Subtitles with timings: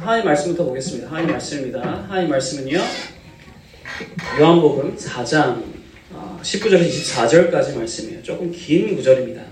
[0.00, 1.08] 하나님 말씀부터 보겠습니다.
[1.10, 2.06] 하나님 말씀입니다.
[2.08, 2.78] 하나님 말씀은요.
[4.40, 5.62] 요한복음 4장
[6.40, 8.22] 19절에서 24절까지 말씀이에요.
[8.22, 9.42] 조금 긴 구절입니다.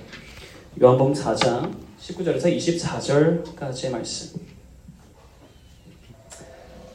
[0.81, 4.41] 요한복음 4장 19절에서 24절까지의 말씀.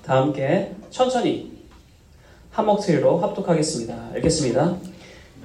[0.04, 1.52] 다 함께 천천히
[2.50, 4.14] 한 목소리로 합독하겠습니다.
[4.18, 4.78] 읽겠습니다.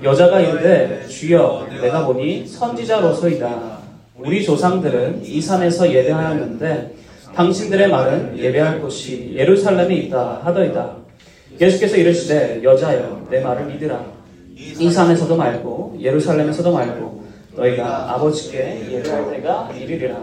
[0.02, 3.78] 여자가 이르되 주여 내가 보니 선지자로소이다.
[4.16, 10.96] 우리 조상들은 이 산에서 예배하였는데 당신들의 말은 예배할 곳이 예루살렘에 있다 하더이다.
[11.60, 14.04] 예수께서 이르시되 여자여 내 말을 믿으라.
[14.56, 17.24] 이 산에서도 말고 예루살렘에서도 말고
[17.56, 20.16] 너희가 아버지께 예배할 때가 이르리라.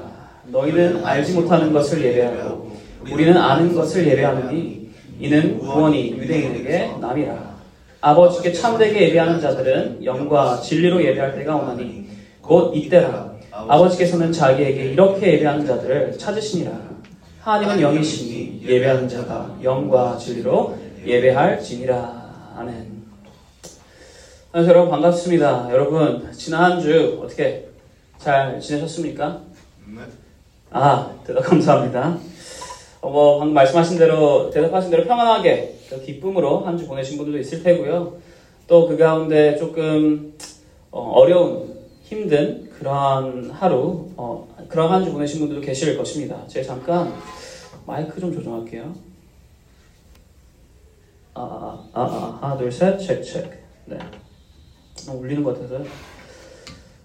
[0.47, 2.71] 너희는 알지 못하는 것을 예배하고
[3.11, 7.55] 우리는 아는 것을 예배하느니 이는 구원이 유대인에게 남이라.
[8.01, 12.05] 아버지께 참되게 예배하는 자들은 영과 진리로 예배할 때가 오나니
[12.41, 13.33] 곧 이때라.
[13.51, 16.94] 아버지께서는 자기에게 이렇게 예배하는 자들을 찾으시니라.
[17.45, 22.53] 하나님은 영이시니 예배하는 자가 영과 진리로 예배할 지니라.
[22.57, 23.03] 아멘.
[24.51, 25.67] 안녕하세요 여러분 반갑습니다.
[25.69, 27.67] 여러분 지난 한주 어떻게
[28.17, 29.41] 잘 지내셨습니까?
[29.95, 30.01] 네.
[30.71, 32.17] 아 대답 감사합니다.
[33.01, 38.13] 어, 뭐 방금 말씀하신 대로 대답하신 대로 평안하게 기쁨으로 한 주 보내신 분들도 있을 테고요.
[38.67, 40.33] 또 그 가운데 조금
[40.89, 46.45] 어, 려운 힘든 그러한 하루 어, 그런 한주 보내신 분들도 계실 것입니다.
[46.47, 47.13] 제가 잠깐
[47.85, 48.93] 마이크 좀 조정할게요.
[51.33, 53.49] 아, 아, 아, 아, 하나, 둘, 셋, 체크, 체크.
[53.85, 53.97] 네.
[55.09, 55.83] 어, 울리는 것 같아서.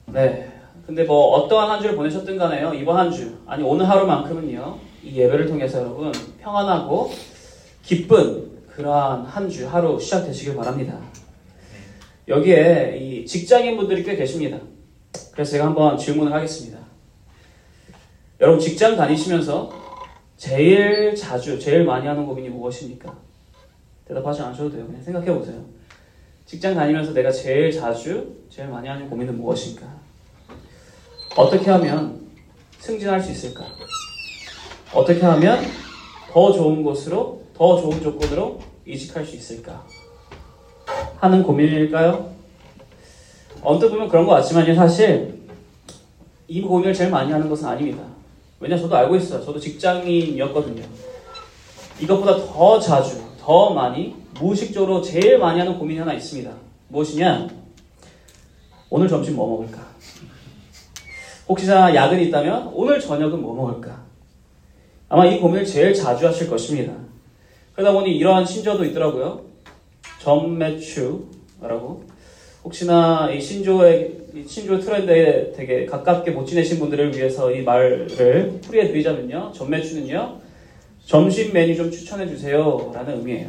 [0.06, 0.52] 네.
[0.86, 2.72] 근데 뭐 어떠한 한 주를 보내셨든 간에요.
[2.75, 4.78] 이번 한 주, 아니 오늘 하루만큼은요.
[5.05, 7.11] 이 예배를 통해서 여러분 평안하고
[7.83, 10.98] 기쁜 그러한 한 주 하루 시작되시길 바랍니다.
[12.28, 14.58] 여기에 이 직장인 분들이 꽤 계십니다.
[15.33, 16.78] 그래서 제가 한번 질문을 하겠습니다.
[18.41, 19.70] 여러분 직장 다니시면서
[20.38, 23.14] 제일 자주, 제일 많이 하는 고민이 무엇입니까?
[24.08, 24.86] 대답하지 않으셔도 돼요.
[24.86, 25.62] 그냥 생각해 보세요.
[26.46, 29.86] 직장 다니면서 내가 제일 자주, 제일 많이 하는 고민은 무엇인가?
[31.36, 32.28] 어떻게 하면
[32.78, 33.67] 승진할 수 있을까?
[34.95, 35.62] 어떻게 하면
[36.30, 39.86] 더 좋은 곳으로, 더 좋은 조건으로 이직할 수 있을까?
[41.18, 42.34] 하는 고민일까요?
[43.62, 45.42] 언뜻 보면 그런 것 같지만요, 사실
[46.48, 48.20] 이 고민을 제일 많이 하는 것은 아닙니다.
[48.60, 49.42] 왜냐, 저도 알고 있어요.
[49.42, 50.82] 저도 직장인이었거든요.
[51.98, 56.50] 이것보다 더 자주, 더 많이, 무의식적으로 제일 많이 하는 고민이 하나 있습니다.
[56.88, 57.48] 무엇이냐?
[58.90, 59.86] 오늘 점심 뭐 먹을까?
[61.48, 64.04] 혹시나 야근이 있다면 오늘 저녁은 뭐 먹을까?
[65.08, 66.92] 아마 이 고민을 제일 자주 하실 것입니다.
[67.74, 69.42] 그러다 보니 이러한 신조도 있더라고요.
[70.20, 72.04] 점매추라고.
[72.62, 78.07] 혹시나 이 신조의 이 신조 트렌드에 되게 가깝게 못 지내신 분들을 위해서 이 말을
[78.63, 79.52] 풀이해 드리자면요.
[79.55, 80.41] 점매추는요.
[81.05, 82.90] 점심 메뉴 좀 추천해 주세요.
[82.95, 83.48] 라는 의미예요.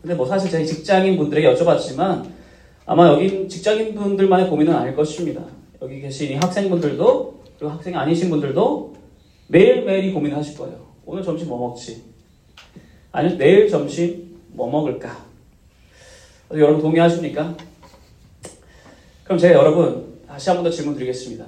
[0.00, 2.26] 근데 뭐 사실 제가 직장인 분들에게 여쭤봤지만
[2.86, 5.42] 아마 여기 직장인 분들만의 고민은 아닐 것입니다.
[5.82, 8.94] 여기 계신 이 학생분들도 그리고 학생이 아니신 분들도
[9.48, 10.86] 매일매일 이 고민을 하실 거예요.
[11.04, 12.02] 오늘 점심 뭐 먹지?
[13.10, 15.24] 아니면 내일 점심 뭐 먹을까?
[16.52, 17.56] 여러분 동의하십니까?
[19.24, 21.46] 그럼 제가 여러분 다시 한 번 더 질문 드리겠습니다.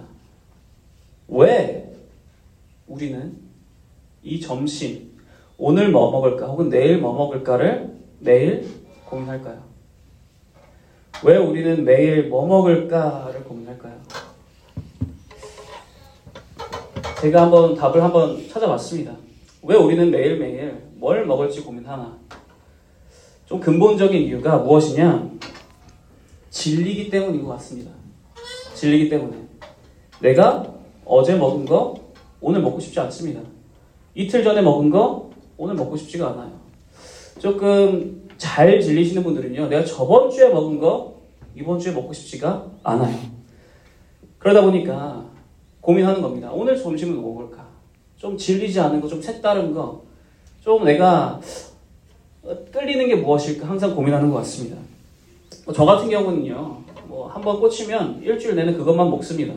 [1.29, 1.93] 왜
[2.87, 3.37] 우리는
[4.23, 5.11] 이 점심
[5.59, 8.69] 오늘 뭐 먹을까 혹은 내일 뭐 먹을까를 매일
[9.07, 9.63] 고민할까요?
[11.25, 14.01] 왜 우리는 매일 뭐 먹을까를 고민할까요?
[17.21, 19.17] 제가 한번 답을 한번 찾아봤습니다.
[19.63, 22.17] 왜 우리는 매일매일 뭘 먹을지 고민하나?
[23.47, 25.31] 좀 근본적인 이유가 무엇이냐?
[26.57, 27.91] 질리기 때문인 것 같습니다.
[28.75, 29.37] 질리기 때문에.
[30.21, 30.67] 내가
[31.05, 31.95] 어제 먹은 거
[32.41, 33.43] 오늘 먹고 싶지 않습니다.
[34.15, 36.53] 이틀 전에 먹은 거 오늘 먹고 싶지가 않아요.
[37.39, 41.21] 조금 잘 질리시는 분들은요, 내가 저번 주에 먹은 거
[41.55, 43.19] 이번 주에 먹고 싶지가 않아요.
[44.39, 45.27] 그러다 보니까
[45.83, 46.51] 고민하는 겁니다.
[46.53, 47.67] 오늘 점심은 뭐 먹을까?
[48.17, 50.05] 좀 질리지 않은 거, 좀 색다른 거,
[50.63, 51.39] 좀 내가
[52.73, 54.79] 끌리는 게 무엇일까 항상 고민하는 것 같습니다.
[55.75, 59.55] 저 같은 경우는요, 뭐 한번 꽂히면 일주일 내내 그것만 먹습니다.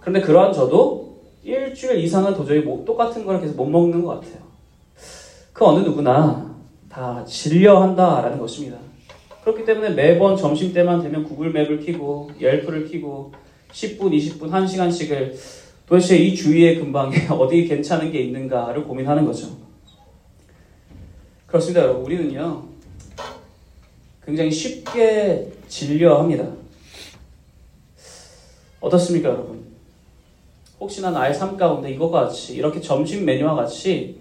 [0.00, 4.42] 그런데 그러한 저도 일주일 이상은 도저히 뭐 똑같은 걸 계속 못 먹는 것 같아요.
[5.52, 6.54] 그 어느 누구나
[6.88, 8.78] 다 질려한다라는 것입니다.
[9.42, 13.32] 그렇기 때문에 매번 점심 때만 되면 구글 맵을 키고 옐프를 키고
[13.72, 15.34] 10분, 20분, 1시간씩을
[15.86, 19.48] 도대체 이 주위의 근방에 어디 괜찮은 게 있는가를 고민하는 거죠.
[21.46, 22.04] 그렇습니다, 여러분.
[22.04, 22.71] 우리는요,
[24.32, 26.50] 굉장히 쉽게 질려 합니다.
[28.80, 29.62] 어떻습니까, 여러분?
[30.80, 34.18] 혹시나 나의 삶 가운데 이것과 같이 이렇게 점심 메뉴와 같이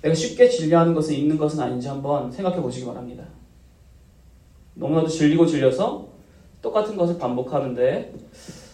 [0.00, 3.22] 내가 쉽게 진료하는 것은 있는 것은 아닌지 한번 생각해 보시기 바랍니다.
[4.76, 6.08] 너무나도 질리고 질려서
[6.62, 8.14] 똑같은 것을 반복하는데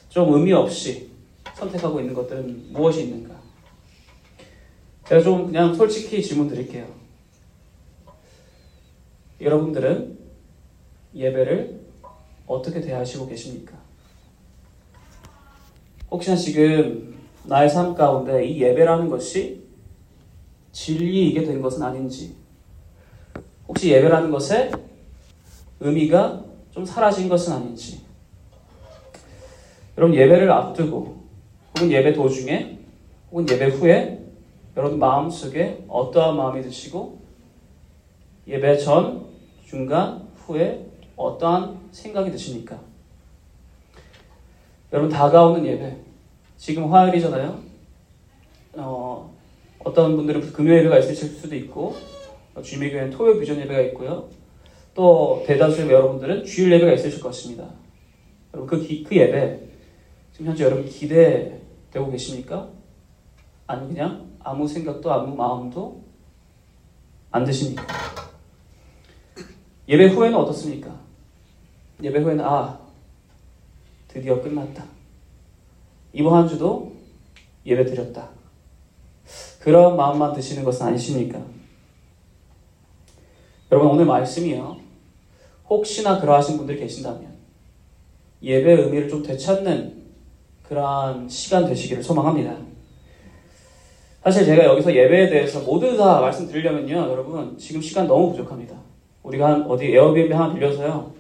[0.09, 1.11] 좀 의미 없이
[1.53, 3.35] 선택하고 있는 것들은 무엇이 있는가?
[5.09, 6.87] 제가 좀 그냥 솔직히 질문 드릴게요.
[9.41, 10.20] 여러분들은
[11.15, 11.81] 예배를
[12.47, 13.77] 어떻게 대하시고 계십니까?
[16.11, 19.63] 혹시나 지금 나의 삶 가운데 이 예배라는 것이
[20.73, 22.35] 진리이게 된 것은 아닌지,
[23.67, 24.73] 혹시 예배라는 것의
[25.81, 28.01] 의미가 좀 사라진 것은 아닌지,
[29.97, 31.21] 여러분 예배를 앞두고
[31.75, 32.79] 혹은 예배 도중에
[33.31, 34.21] 혹은 예배 후에
[34.77, 37.21] 여러분 마음속에 어떠한 마음이 드시고
[38.47, 39.27] 예배 전,
[39.67, 40.90] 중간, 후에
[41.21, 42.81] 어떠한 생각이 드십니까?
[44.93, 45.97] 여러분 다가오는 예배
[46.57, 47.61] 지금 화요일이잖아요.
[48.75, 49.35] 어,
[49.79, 51.97] 어떤 분들은 금요 예배가 있으실 수도 있고
[52.63, 54.29] 주님의 교회는 토요 비전 예배가 있고요.
[54.95, 57.71] 또 대다수의 여러분들은 주일 예배가 있으실 것입니다.
[58.53, 59.61] 여러분 그, 기, 그 예배
[60.33, 62.69] 지금 현재 여러분 기대되고 계십니까?
[63.67, 66.03] 아니 그냥 아무 생각도 아무 마음도
[67.31, 67.87] 안 드십니까?
[69.89, 71.00] 예배 후에는 어떻습니까?
[72.03, 72.79] 예배 후에는 아
[74.09, 74.85] 드디어 끝났다.
[76.13, 76.93] 이번 한 주도
[77.65, 78.31] 예배 드렸다.
[79.61, 81.41] 그런 마음만 드시는 것은 아니십니까?
[83.71, 84.79] 여러분 오늘 말씀이요.
[85.69, 87.39] 혹시나 그러하신 분들이 계신다면
[88.43, 90.01] 예배의 의미를 좀 되찾는
[90.65, 92.57] 그러한 시간 되시기를 소망합니다.
[94.23, 96.95] 사실 제가 여기서 예배에 대해서 모두 다 말씀드리려면요.
[96.95, 98.77] 여러분 지금 시간 너무 부족합니다.
[99.23, 101.20] 우리가 한 어디 에어비앤비 하나 빌려서요.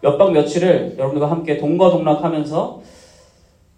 [0.00, 2.82] 몇 박 며칠을 여러분들과 함께 동거동락하면서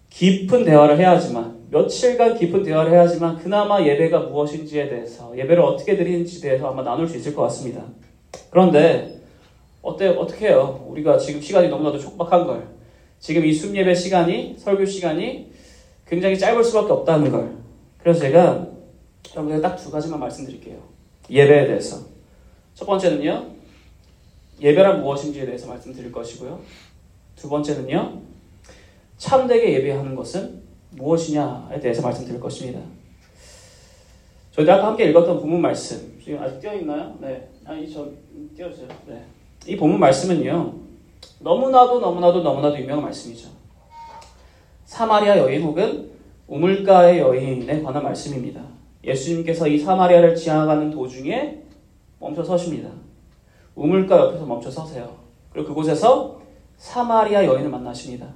[0.09, 6.69] 깊은 대화를 해야지만 며칠간 깊은 대화를 해야지만 그나마 예배가 무엇인지에 대해서 예배를 어떻게 드리는지에 대해서
[6.69, 7.83] 아마 나눌 수 있을 것 같습니다.
[8.49, 9.21] 그런데
[9.81, 10.85] 어때 어떻게 해요?
[10.87, 12.67] 우리가 지금 시간이 너무나도 촉박한 걸
[13.19, 15.51] 지금 이 순예배 시간이 설교 시간이
[16.07, 17.55] 굉장히 짧을 수밖에 없다는 걸
[17.97, 18.67] 그래서 제가
[19.33, 20.75] 여러분들 딱두 가지만 말씀드릴게요.
[21.29, 21.97] 예배에 대해서
[22.75, 23.45] 첫 번째는요
[24.61, 26.59] 예배란 무엇인지에 대해서 말씀드릴 것이고요.
[27.35, 28.21] 두 번째는요
[29.17, 30.61] 참되게 예배하는 것은
[30.91, 32.79] 무엇이냐에 대해서 말씀드릴 것입니다.
[34.51, 37.17] 저희 아까 함께 읽었던 본문 말씀 지금 아직 띄어 있나요?
[37.19, 38.07] 네, 아니 저
[38.55, 38.87] 띄워주세요.
[39.07, 39.25] 네,
[39.65, 40.73] 이 본문 말씀은요
[41.39, 43.49] 너무나도 너무나도 너무나도 유명한 말씀이죠.
[44.85, 46.11] 사마리아 여인 혹은
[46.47, 48.61] 우물가의 여인에 관한 말씀입니다.
[49.03, 51.63] 예수님께서 이 사마리아를 지나가는 도중에
[52.19, 52.89] 멈춰 서십니다.
[53.75, 55.17] 우물가 옆에서 멈춰 서세요.
[55.51, 56.41] 그리고 그곳에서
[56.77, 58.27] 사마리아 여인을 만나십니다.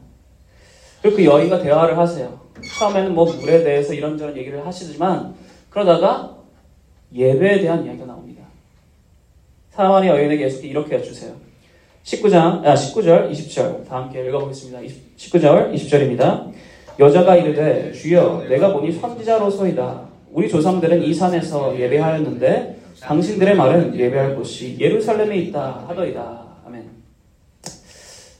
[1.01, 2.39] 그리고 그 여인과 대화를 하세요.
[2.79, 5.35] 처음에는 뭐 물에 대해서 이런저런 얘기를 하시지만
[5.69, 6.37] 그러다가
[7.13, 8.43] 예배에 대한 이야기가 나옵니다.
[9.71, 11.33] 사마리아 여인에게 예수께 이렇게 여주세요.
[12.05, 13.87] 19장, 아, 19절, 20절.
[13.87, 14.79] 다 함께 읽어보겠습니다.
[15.17, 16.51] 19절, 20절입니다.
[16.99, 20.01] 여자가 이르되, 주여, 내가 보니 선지자로소이다.
[20.31, 26.45] 우리 조상들은 이 산에서 예배하였는데, 당신들의 말은 예배할 곳이 예루살렘에 있다 하더이다.
[26.65, 26.89] 아멘.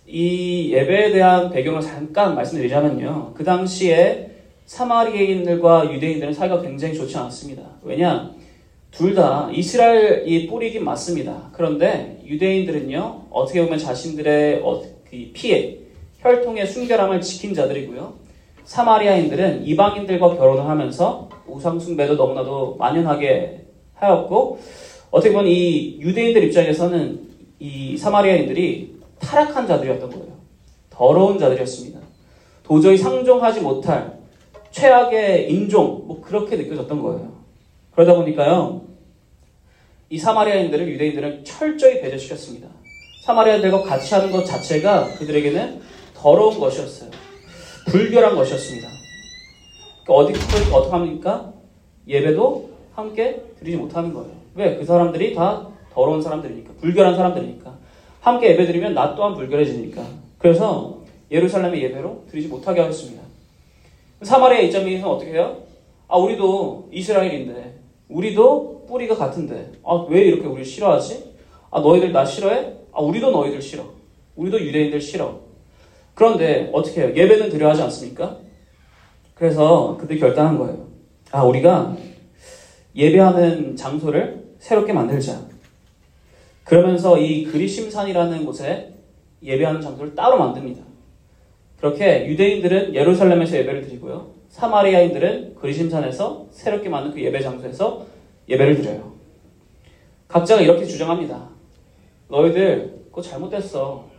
[0.08, 3.34] 이 예배에 대한 배경을 잠깐 말씀드리자면요.
[3.36, 4.32] 그 당시에
[4.66, 7.64] 사마리아인들과 유대인들은 사이가 굉장히 좋지 않았습니다.
[7.84, 8.32] 왜냐?
[8.92, 11.50] 둘 다 이스라엘이 뿌리긴 맞습니다.
[11.52, 15.78] 그런데 유대인들은요, 어떻게 보면 자신들의 어, 그 피해,
[16.20, 18.14] 혈통의 순결함을 지킨 자들이고요.
[18.64, 23.65] 사마리아인들은 이방인들과 결혼을 하면서 우상숭배도 너무나도 만연하게
[23.96, 24.60] 하였고,
[25.12, 27.20] 어떻게 보면 이 유대인들 입장에서는
[27.60, 30.36] 이 사마리아인들이 타락한 자들이었던 거예요.
[30.90, 32.00] 더러운 자들이었습니다.
[32.64, 34.18] 도저히 상종하지 못할
[34.72, 37.34] 최악의 인종, 뭐 그렇게 느껴졌던 거예요.
[37.92, 38.82] 그러다 보니까요,
[40.10, 42.68] 이 사마리아인들을 유대인들은 철저히 배제시켰습니다.
[43.26, 45.82] 사마리아인들과 같이 하는 것 자체가 그들에게는
[46.14, 47.10] 더러운 것이었어요.
[47.88, 48.88] 불결한 것이었습니다.
[50.08, 50.34] 어디,
[50.74, 51.54] 어떻게 합니까?
[52.08, 54.32] 예배도 함께 드리지 못하는 거예요.
[54.56, 54.78] 왜?
[54.78, 56.74] 그 사람들이 다 더러운 사람들이니까.
[56.80, 57.76] 불결한 사람들이니까.
[58.22, 60.02] 함께 예배 드리면 나 또한 불결해지니까.
[60.38, 63.22] 그래서 예루살렘의 예배로 드리지 못하게 하였습니다.
[64.22, 65.58] 사마리아 입장에서는 어떻게 해요?
[66.08, 71.36] 아, 우리도 이스라엘인데, 우리도 뿌리가 같은데, 아, 왜 이렇게 우리 싫어하지?
[71.72, 72.74] 아, 너희들 나 싫어해?
[72.94, 73.84] 아, 우리도 너희들 싫어.
[74.36, 75.40] 우리도 유대인들 싫어.
[76.14, 77.12] 그런데 어떻게 해요?
[77.16, 78.38] 예배는 드려 하지 않습니까?
[79.34, 80.88] 그래서 그들이 결단한 거예요.
[81.32, 81.98] 아, 우리가
[82.96, 85.40] 예배하는 장소를 새롭게 만들자.
[86.64, 88.94] 그러면서 이 그리심산이라는 곳에
[89.44, 90.84] 예배하는 장소를 따로 만듭니다.
[91.78, 94.32] 그렇게 유대인들은 예루살렘에서 예배를 드리고요.
[94.50, 98.06] 사마리아인들은 그리심산에서 새롭게 만든 그 예배 장소에서
[98.48, 99.14] 예배를 드려요.
[100.28, 101.50] 각자가 이렇게 주장합니다.
[102.30, 104.10] 너희들 그거 잘못됐어.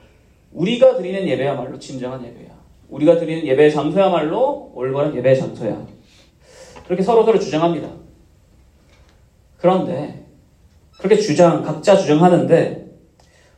[0.53, 2.55] 우리가 드리는 예배야말로 진정한 예배야.
[2.89, 5.87] 우리가 드리는 예배 장소야말로 올바른 예배 장소야.
[6.85, 8.06] 그렇게 서로 서로 주장합니다.
[9.67, 10.25] 그런데
[10.97, 12.87] 그렇게 주장 각자 주장하는데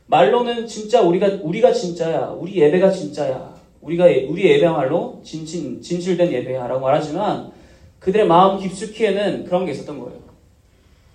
[0.07, 2.29] 말로는 진짜 우리가 우리가 진짜야.
[2.29, 3.55] 우리 예배가 진짜야.
[3.81, 7.51] 우리가 우리 예배야말로 진진 진실된 예배야라고 말하지만
[7.99, 10.19] 그들의 마음 깊숙이에는 그런 게 있었던 거예요.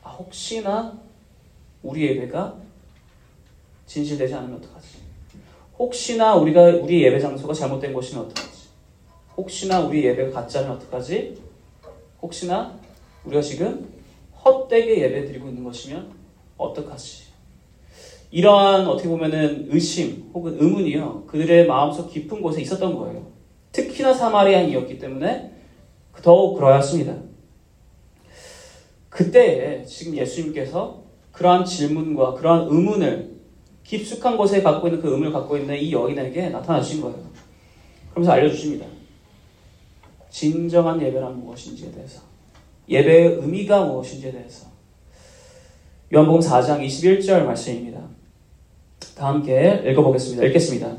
[0.05, 0.97] 아, 혹시나
[1.83, 2.55] 우리 예배가
[3.87, 4.87] 진실되지 않으면 어떡하지?
[5.77, 8.69] 혹시나 우리가 우리 예배 장소가 잘못된 것이면 어떡하지?
[9.37, 11.43] 혹시나 우리 예배가 가짜면 어떡하지?
[12.23, 12.79] 혹시나
[13.25, 13.94] 우리가 지금
[14.45, 16.13] 헛되게 예배 드리고 있는 것이면
[16.57, 17.25] 어떡하지?
[18.31, 21.25] 이러한 어떻게 보면은 의심 혹은 의문이요.
[21.27, 23.27] 그들의 마음속 깊은 곳에 있었던 거예요.
[23.71, 25.53] 특히나 사마리아인이었기 때문에
[26.23, 27.17] 더욱 그러했습니다.
[29.09, 33.35] 그때에 지금 예수님께서 그러한 질문과 그러한 의문을
[33.85, 37.19] 깊숙한 곳에 갖고 있는 그 의문을 갖고 있는 이 여인에게 나타나신 거예요.
[38.11, 38.87] 그러면서 알려주십니다.
[40.31, 42.34] 진정한 예배란 무엇인지에 대해서.
[42.89, 44.67] 예배의 의미가 무엇인지에 대해서.
[46.13, 48.01] 요한복음 4장 21절 말씀입니다.
[49.17, 50.45] 다 함께 읽어보겠습니다.
[50.45, 50.93] 읽겠습니다.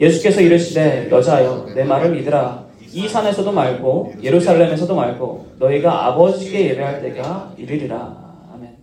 [0.00, 2.64] 예수께서 이르시되 여자여 내 말을 믿으라.
[2.92, 8.48] 이 산에서도 말고 예루살렘에서도 말고 너희가 아버지께 예배할 때가 이르리라.
[8.52, 8.76] 아멘.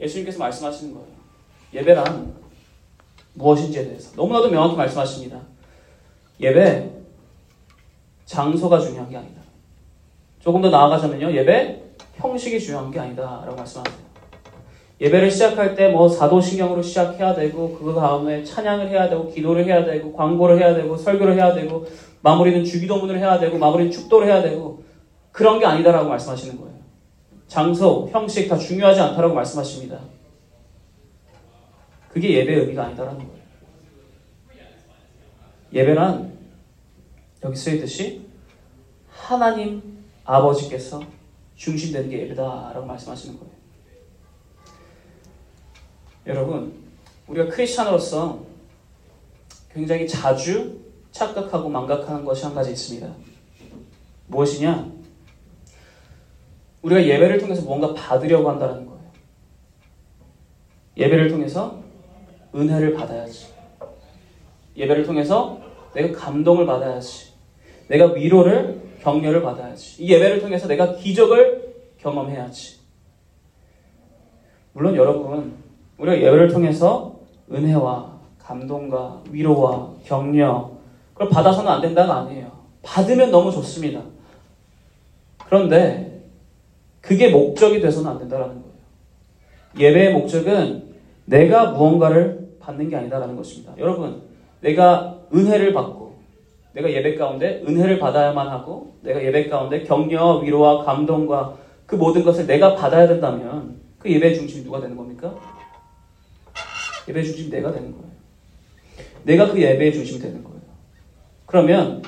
[0.00, 1.06] 예수님께서 말씀하시는 거예요.
[1.74, 2.34] 예배란
[3.34, 5.40] 무엇인지에 대해서 너무나도 명확히 말씀하십니다.
[6.40, 6.90] 예배
[8.26, 9.37] 장소가 중요한 게 아니다.
[10.48, 11.30] 조금 더 나아가자면요.
[11.30, 11.82] 예배
[12.14, 13.98] 형식이 중요한 게 아니다라고 말씀하세요.
[14.98, 20.10] 예배를 시작할 때 뭐 사도신경으로 시작해야 되고 그 다음에 찬양을 해야 되고 기도를 해야 되고
[20.14, 21.86] 광고를 해야 되고 설교를 해야 되고
[22.22, 24.82] 마무리는 주기도문을 해야 되고 마무리는 축도를 해야 되고
[25.32, 26.78] 그런 게 아니다라고 말씀하시는 거예요.
[27.46, 30.00] 장소, 형식 다 중요하지 않다라고 말씀하십니다.
[32.08, 33.32] 그게 예배의 의미가 아니다라는 거예요.
[35.74, 36.32] 예배란
[37.44, 38.22] 여기 쓰여있듯이
[39.10, 39.87] 하나님
[40.28, 41.02] 아버지께서
[41.56, 43.52] 중심되는 게 예배다라고 말씀하시는 거예요.
[46.26, 46.74] 여러분,
[47.26, 48.44] 우리가 크리스찬으로서
[49.72, 50.80] 굉장히 자주
[51.12, 53.10] 착각하고 망각하는 것이 한 가지 있습니다.
[54.26, 54.92] 무엇이냐?
[56.82, 59.10] 우리가 예배를 통해서 뭔가 받으려고 한다는 거예요.
[60.98, 61.82] 예배를 통해서
[62.54, 63.46] 은혜를 받아야지.
[64.76, 65.60] 예배를 통해서
[65.94, 67.32] 내가 감동을 받아야지.
[67.88, 70.02] 내가 위로를, 격려를 받아야지.
[70.02, 72.78] 이 예배를 통해서 내가 기적을 경험해야지.
[74.72, 75.54] 물론 여러분,
[75.96, 80.70] 우리가 예배를 통해서 은혜와 감동과 위로와 격려,
[81.14, 82.52] 그걸 받아서는 안 된다가 아니에요.
[82.82, 84.02] 받으면 너무 좋습니다.
[85.46, 86.22] 그런데
[87.00, 88.62] 그게 목적이 돼서는 안 된다는 거예요.
[89.78, 93.72] 예배의 목적은 내가 무언가를 받는 게 아니다라는 것입니다.
[93.78, 94.22] 여러분,
[94.60, 96.07] 내가 은혜를 받고,
[96.78, 101.56] 내가 예배 가운데 은혜를 받아야만 하고, 내가 예배 가운데 격려, 위로와 감동과
[101.86, 105.34] 그 모든 것을 내가 받아야 된다면, 그 예배의 중심이 누가 되는 겁니까?
[107.08, 108.08] 예배의 중심이 내가 되는 거예요.
[109.24, 110.60] 내가 그 예배의 중심이 되는 거예요.
[111.46, 112.02] 그러면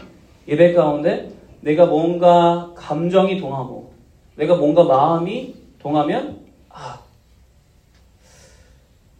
[0.47, 3.95] 예배 가운데 내가 뭔가 감정이 동하고,
[4.37, 7.00] 내가 뭔가 마음이 동하면, 아,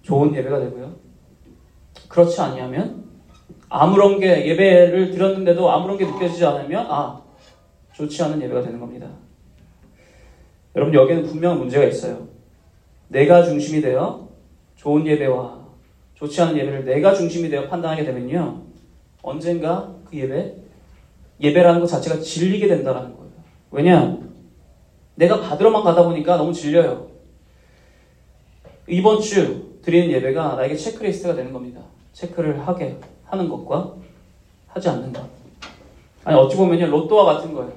[0.03, 0.95] 좋은 예배가 되고요.
[2.09, 3.10] 그렇지 아니하면
[3.71, 7.23] 아무런 게 예배를 드렸는데도 아무런 게 느껴지지 않으면 아
[7.93, 9.09] 좋지 않은 예배가 되는 겁니다.
[10.75, 12.29] 여러분 여기에는 분명한 문제가 있어요.
[13.09, 14.29] 내가 중심이 되어
[14.77, 15.61] 좋은 예배와
[16.15, 18.63] 좋지 않은 예배를 내가 중심이 되어 판단하게 되면요
[19.23, 20.57] 언젠가 그 예배
[21.41, 23.31] 예배라는 것 자체가 질리게 된다는 거예요.
[23.71, 24.19] 왜냐
[25.15, 27.09] 내가 받으러만 가다 보니까 너무 질려요.
[28.89, 31.83] 이번 주 드리는 예배가 나에게 체크리스트가 되는 겁니다.
[32.13, 32.99] 체크를 하게
[33.31, 33.95] 하는 것과
[34.69, 35.23] 하지 않는 것.
[36.25, 37.73] 아니 어찌 보면요 로또와 같은 거예요.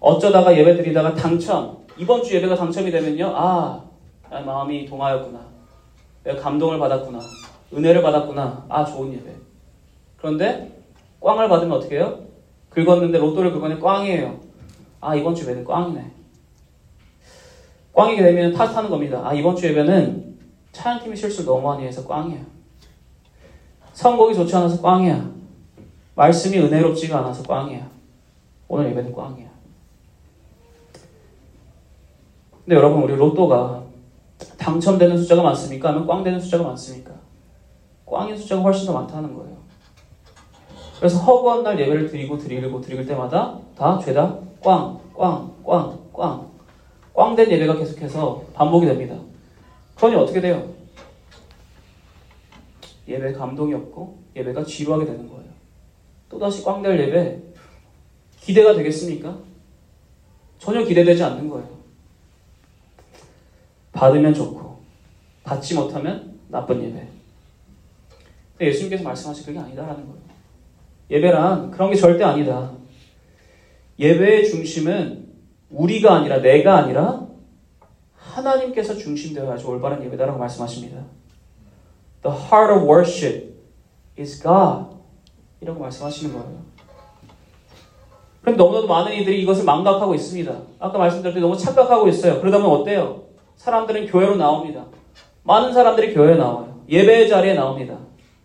[0.00, 3.82] 어쩌다가 예배 드리다가 당첨 이번 주 예배가 당첨이 되면요 아
[4.30, 5.40] 마음이 동하였구나.
[6.24, 7.18] 내가 감동을 받았구나.
[7.74, 8.66] 은혜를 받았구나.
[8.68, 9.34] 아 좋은 예배.
[10.16, 10.72] 그런데
[11.20, 12.20] 꽝을 받으면 어떻게 해요?
[12.70, 14.40] 긁었는데 로또를 긁었는데 꽝이에요.
[15.00, 16.12] 아 이번 주 예배는 꽝이네.
[17.92, 19.22] 꽝이게 되면 탓하는 겁니다.
[19.24, 20.36] 아 이번 주 예배는
[20.72, 22.55] 찬양팀이 실수를 너무 많이 해서 꽝이야.
[23.96, 25.30] 선곡이 좋지 않아서 꽝이야.
[26.14, 27.88] 말씀이 은혜롭지가 않아서 꽝이야.
[28.68, 29.48] 오늘 예배는 꽝이야.
[32.64, 33.82] 근데 여러분 우리 로또가
[34.58, 35.88] 당첨되는 숫자가 많습니까?
[35.88, 37.12] 아니면 꽝 되는 숫자가 많습니까?
[38.04, 39.56] 꽝인 숫자가 훨씬 더 많다는 거예요.
[40.98, 46.46] 그래서 허구한 날 예배를 드리고 드리고 드릴 때마다 다 죄다 꽝, 꽝, 꽝, 꽝.
[47.14, 49.16] 꽝 된 예배가 계속해서 반복이 됩니다.
[49.96, 50.75] 그러니 어떻게 돼요?
[53.08, 55.44] 예배 감동이 없고 예배가 지루하게 되는 거예요.
[56.28, 57.42] 또다시 꽝될 예배
[58.40, 59.38] 기대가 되겠습니까?
[60.58, 61.76] 전혀 기대되지 않는 거예요.
[63.92, 64.78] 받으면 좋고
[65.44, 67.08] 받지 못하면 나쁜 예배.
[68.52, 70.20] 근데 예수님께서 말씀하신 그게 아니다라는 거예요.
[71.10, 72.72] 예배란 그런 게 절대 아니다.
[73.98, 75.26] 예배의 중심은
[75.70, 77.26] 우리가 아니라 내가 아니라
[78.14, 81.04] 하나님께서 중심되어야지 올바른 예배다라고 말씀하십니다.
[82.26, 83.54] The heart of worship
[84.18, 84.96] is God.
[85.60, 86.66] 이라고 말씀하시는 거예요.
[88.40, 90.52] 그런데 너무나도 많은 이들이 이것을 망각하고 있습니다.
[90.80, 92.40] 아까 말씀드렸듯이 너무 착각하고 있어요.
[92.40, 93.26] 그러다 보면 어때요?
[93.54, 94.86] 사람들은 교회로 나옵니다.
[95.44, 96.82] 많은 사람들이 교회에 나와요.
[96.88, 97.96] 예배 자리에 나옵니다.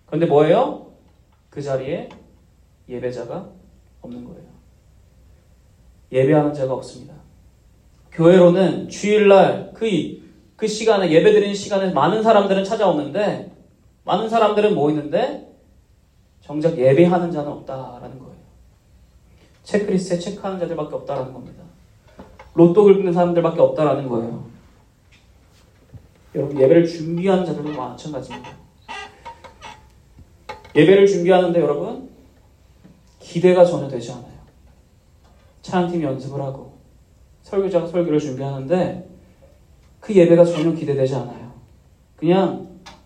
[0.06, 0.92] 그런데 뭐예요?
[1.50, 2.10] 그 자리에
[2.88, 3.50] 예배자가
[4.02, 4.46] 없는 거예요.
[6.12, 7.16] 예배하는 자가 없습니다.
[8.12, 9.90] 교회로는 주일날 그,
[10.56, 13.61] 그 시간에 예배 드리는 시간에 많은 사람들은 찾아오는데
[14.04, 15.52] 많은 사람들은 모이는데
[16.42, 18.36] 정작 예배하는 자는 없다라는 거예요.
[19.64, 21.64] 체크리스트에 체크하는 자들밖에 없다라는 겁니다.
[22.54, 24.46] 로또 긁는 사람들밖에 없다라는 거예요.
[26.36, 28.52] 여러분 예배를 준비하는 자들도 마찬가지입니다.
[30.76, 32.10] 예배를 준비하는데 여러분
[33.20, 34.42] 기대가 전혀 되지 않아요.
[35.62, 36.78] 찬양팀 연습을 하고
[37.44, 39.10] 설교자가 설교를 준비하는데
[40.00, 41.52] 그 예배가 전혀 기대되지 않아요.
[42.16, 42.61] 그냥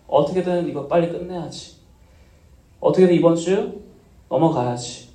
[0.08, 1.76] 어떻게든 이거 빨리 끝내야지.
[2.80, 3.80] 어떻게든 이번 주
[4.28, 5.08] 넘어가야지.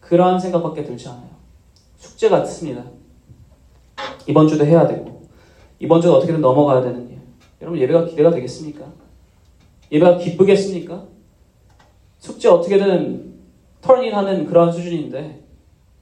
[0.00, 1.30] 그러한 생각밖에 들지 않아요.
[1.96, 2.84] 숙제 같습니다.
[4.26, 5.22] 이번 주도 해야 되고
[5.78, 7.20] 이번 주도 어떻게든 넘어가야 되는 일.
[7.62, 8.86] 여러분 예배가 기대가 되겠습니까?
[9.92, 11.04] 예배가 기쁘겠습니까?
[12.18, 13.34] 숙제 어떻게든
[13.80, 15.44] 턴인하는 그러한 수준인데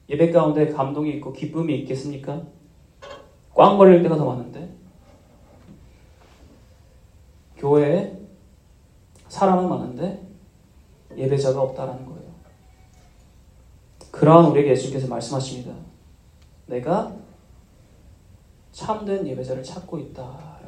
[0.09, 2.41] 예배 가운데 감동이 있고 기쁨이 있겠습니까?
[3.53, 4.48] 꽝 걸릴 때가 더 많은데
[7.59, 8.17] 교회에
[9.27, 10.27] 사람은 많은데
[11.15, 12.19] 예배자가 없다라는 거예요.
[14.11, 15.73] 그러한 우리에게 예수님께서 말씀하십니다.
[16.65, 17.13] 내가
[18.71, 20.59] 참된 예배자를 찾고 있다.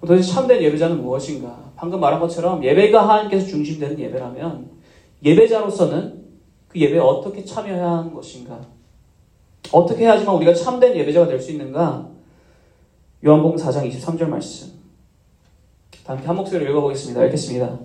[0.00, 1.72] 도대체 참된 예배자는 무엇인가?
[1.76, 4.70] 방금 말한 것처럼 예배가 하나님께서 중심되는 예배라면
[5.24, 6.22] 예배자로서는
[6.68, 8.60] 그 예배에 어떻게 참여해야 하는 것인가?
[9.70, 12.11] 어떻게 해야지만 우리가 참된 예배자가 될 수 있는가?
[13.24, 14.72] 요한복음 4장 23절 말씀.
[16.04, 17.24] 함께 한 목소리로 읽어보겠습니다.
[17.26, 17.78] 읽겠습니다.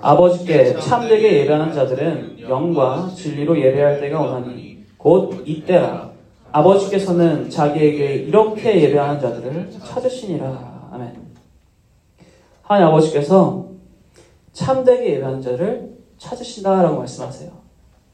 [0.00, 6.10] 아버지께 참되게 예배하는 자들은 영과 진리로 예배할 때가 오나니 곧 이때라.
[6.50, 10.88] 아버지께서는 자기에게 이렇게 예배하는 자들을 찾으시니라.
[10.90, 11.14] 아멘.
[12.62, 13.68] 하나님 아버지께서
[14.52, 17.52] 참되게 예배하는 자를 찾으신다라고 말씀하세요.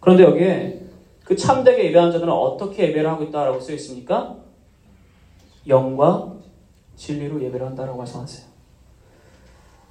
[0.00, 0.82] 그런데 여기에
[1.24, 4.36] 그 참되게 예배하는 자들은 어떻게 예배를 하고 있다라고 쓰여 있습니까?
[5.66, 6.41] 영과
[6.96, 8.46] 진리로 예배를 한다라고 말씀하세요.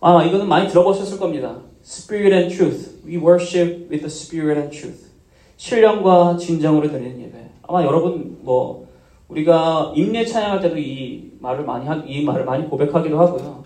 [0.01, 1.57] 아, 이거는 많이 들어보셨을 겁니다.
[1.83, 3.05] Spirit and truth.
[3.05, 5.11] We worship with the spirit and truth.
[5.57, 7.51] 신령과 진정으로 드리는 예배.
[7.63, 8.87] 아마 여러분 뭐
[9.27, 13.63] 우리가 임례 찬양할 때도 이 말을 많이 하, 이 말을 많이 고백하기도 하고요.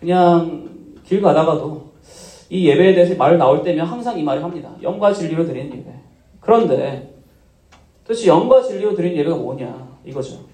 [0.00, 0.70] 그냥
[1.04, 1.92] 길 가다가도
[2.50, 4.74] 이 예배에 대해서 말 나올 때면 항상 이 말을 합니다.
[4.82, 5.92] 영과 진리로 드리는 예배.
[6.40, 7.14] 그런데
[8.04, 10.47] 도대체 영과 진리로 드리는 예배가 뭐냐 이거죠.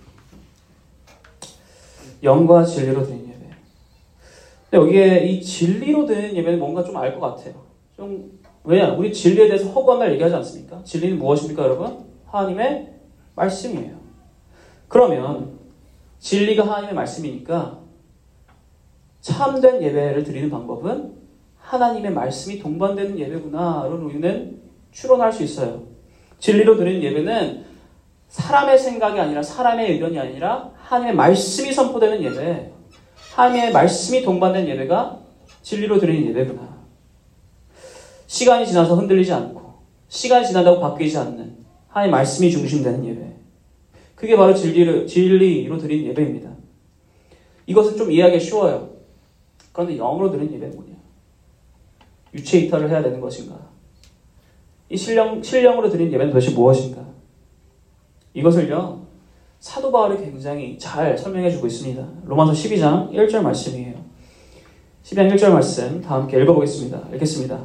[2.25, 3.39] 영과 진리로 드리는 예배.
[4.71, 7.55] 근데 여기에 이 진리로 드리는 예배는 뭔가 좀 알 것 같아요.
[7.97, 8.95] 좀 왜냐?
[8.95, 10.83] 우리 진리에 대해서 허구한 말 얘기하지 않습니까?
[10.85, 12.05] 진리는 무엇입니까, 여러분?
[12.27, 12.95] 하나님의
[13.37, 13.95] 말씀이에요.
[14.89, 15.59] 그러면
[16.19, 17.81] 진리가 하나님의 말씀이니까
[19.21, 21.15] 참된 예배를 드리는 방법은
[21.59, 24.61] 하나님의 말씀이 동반되는 예배구나를 우리는
[24.93, 25.83] 추론할 수 있어요.
[26.39, 27.65] 진리로 드리는 예배는
[28.29, 32.73] 사람의 생각이 아니라 사람의 의견이 아니라 하나님의 말씀이 선포되는 예배,
[33.35, 35.21] 하나님의 말씀이 동반된 예배가
[35.63, 36.75] 진리로 드리는 예배구나.
[38.27, 39.75] 시간이 지나서 흔들리지 않고
[40.09, 43.35] 시간이 지난다고 바뀌지 않는 하나님의 말씀이 중심되는 예배.
[44.15, 46.51] 그게 바로 진리로, 진리로 드리는 예배입니다.
[47.67, 48.91] 이것은 좀 이해하기 쉬워요.
[49.73, 50.95] 그런데 영으로 드리는 예배는 뭐냐?
[52.35, 53.59] 유체 이탈을 해야 되는 것인가?
[54.91, 57.05] 이 신령, 신령으로 드리는 예배는 도대체 무엇인가?
[58.35, 59.04] 이것을요,
[59.65, 62.07] 사도 바울이 굉장히 잘 설명해 주고 있습니다.
[62.27, 63.95] 로마서 12장 1절 말씀이에요.
[65.03, 67.09] 12장 1절 말씀 다 함께 읽어보겠습니다.
[67.15, 67.59] 읽겠습니다.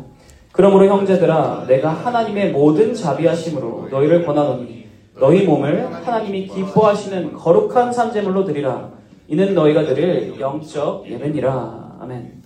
[0.54, 4.88] 그러므로 형제들아 내가 하나님의 모든 자비하심으로 너희를 권하노니
[5.20, 8.94] 너희 몸을 하나님이 기뻐하시는 거룩한 산재물로 드리라.
[9.28, 11.98] 이는 너희가 드릴 영적 예배니라.
[12.00, 12.44] 아멘.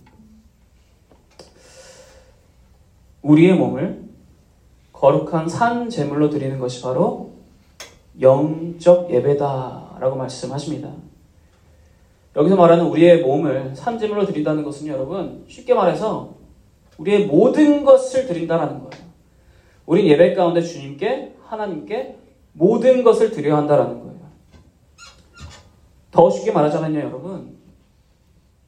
[3.21, 4.01] 우리의 몸을
[4.93, 7.32] 거룩한 산 제물로 드리는 것이 바로
[8.21, 10.89] 영적 예배다라고 말씀하십니다.
[12.35, 16.35] 여기서 말하는 우리의 몸을 산 제물로 드린다는 것은 여러분 쉽게 말해서
[16.97, 19.03] 우리의 모든 것을 드린다라는 거예요.
[19.85, 22.17] 우린 예배 가운데 주님께 하나님께
[22.53, 24.13] 모든 것을 드려야 한다라는 거예요.
[26.11, 27.57] 더 쉽게 말하자면요, 여러분.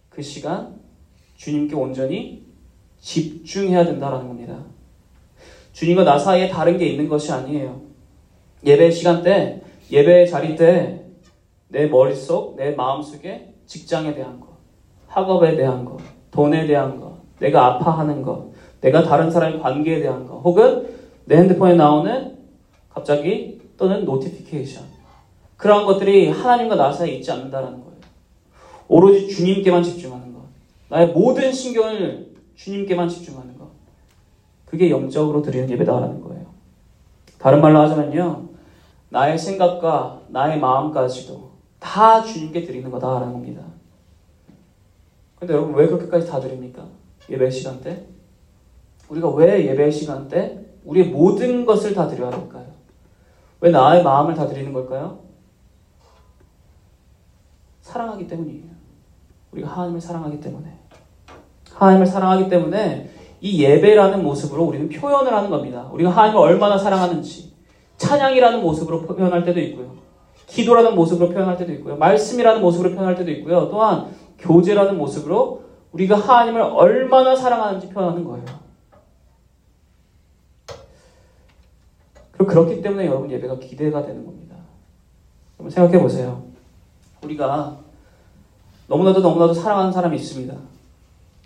[0.09, 0.79] 그 시간
[1.37, 2.45] 주님께 온전히
[2.99, 4.63] 집중해야 된다라는 겁니다.
[5.73, 7.84] 주님과 나 사이에 다른 게 있는 것이 아니에요.
[8.65, 11.05] 예배 시간 때, 예배 자리 때,
[11.67, 14.47] 내 머릿속, 내 마음속에 직장에 대한 것,
[15.07, 15.99] 학업에 대한 것,
[16.31, 18.51] 돈에 대한 것, 내가 아파하는 것,
[18.81, 20.87] 내가 다른 사람의 관계에 대한 것, 혹은
[21.25, 22.37] 내 핸드폰에 나오는
[22.89, 24.83] 갑자기 또는 노티피케이션.
[25.57, 27.95] 그러한 것들이 하나님과 나 사이에 있지 않는다라는 거예요.
[28.87, 30.41] 오로지 주님께만 집중하는 것.
[30.89, 33.67] 나의 모든 신경을 주님께만 집중하는 것.
[34.65, 36.45] 그게 영적으로 드리는 예배다라는 거예요.
[37.37, 38.44] 다른 말로 하자면요.
[39.15, 43.61] 나의 생각과 나의 마음까지도 다 주님께 드리는 거다라는 겁니다.
[45.39, 46.85] 근데 여러분 왜 그렇게까지 다 드립니까?
[47.29, 48.07] 예배 시간 때?
[49.07, 52.65] 우리가 왜 예배 시간 때 우리의 모든 것을 다 드려야 할까요?
[53.61, 55.19] 왜 나의 마음을 다 드리는 걸까요?
[57.83, 58.65] 사랑하기 때문이에요.
[59.53, 60.77] 우리가 하나님을 사랑하기 때문에.
[61.71, 65.87] 하나님을 사랑하기 때문에 이 예배라는 모습으로 우리는 표현을 하는 겁니다.
[65.93, 67.54] 우리가 하나님을 얼마나 사랑하는지
[67.97, 69.95] 찬양이라는 모습으로 표현할 때도 있고요.
[70.47, 71.95] 기도라는 모습으로 표현할 때도 있고요.
[71.97, 73.69] 말씀이라는 모습으로 표현할 때도 있고요.
[73.69, 78.45] 또한 교제라는 모습으로 우리가 하나님을 얼마나 사랑하는지 표현하는 거예요.
[82.31, 84.57] 그리고 그렇기 때문에 여러분 예배가 기대가 되는 겁니다.
[85.57, 86.43] 여러분 생각해 보세요.
[87.23, 87.77] 우리가
[88.87, 90.53] 너무나도 너무나도 사랑하는 사람이 있습니다.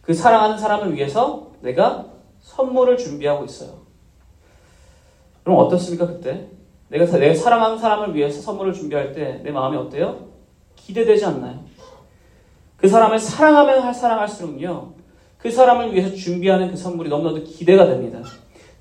[0.01, 2.07] 그 사랑하는 사람을 위해서 내가
[2.41, 3.78] 선물을 준비하고 있어요.
[5.43, 6.47] 그럼 어떻습니까 그때?
[6.89, 10.27] 내가 내가 사랑하는 사람을 위해서 선물을 준비할 때 내 마음이 어때요?
[10.75, 11.63] 기대되지 않나요?
[12.77, 14.93] 그 사람을 사랑하면 할 사랑할수록요.
[15.37, 18.21] 그 사람을 위해서 준비하는 그 선물이 너무나도 기대가 됩니다.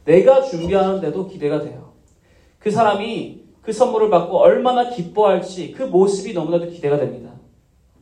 [0.04, 1.92] 내가 준비하는데도 기대가 돼요.
[2.58, 7.30] 그 사람이 그 선물을 받고 얼마나 기뻐할지 그 모습이 너무나도 기대가 됩니다.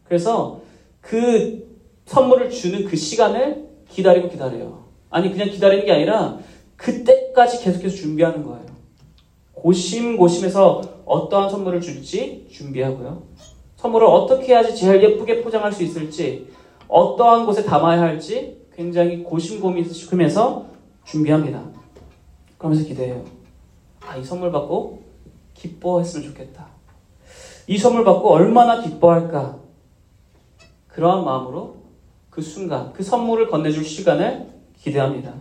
[0.05, 0.61] 그래서
[1.01, 1.67] 그
[2.05, 4.85] 선물을 주는 그 시간을 기다리고 기다려요.
[5.11, 6.39] 아니, 그냥 기다리는 게 아니라
[6.77, 8.67] 그때까지 계속해서 준비하는 거예요.
[9.55, 13.23] 고심고심해서 어떠한 선물을 줄지 준비하고요.
[13.77, 16.49] 선물을 어떻게 해야지 제일 예쁘게 포장할 수 있을지,
[16.89, 20.67] 어떠한 곳에 담아야 할지 굉장히 고심고민해서
[21.05, 21.63] 준비합니다.
[22.59, 23.25] 그러면서 기대해요.
[24.01, 25.03] 아, 이 선물 받고
[25.55, 26.67] 기뻐했으면 좋겠다.
[27.67, 29.59] 이 선물 받고 얼마나 기뻐할까?
[30.89, 31.77] 그러한 마음으로
[32.31, 34.47] 그 순간, 그 선물을 건네줄 시간을
[34.81, 35.35] 기대합니다.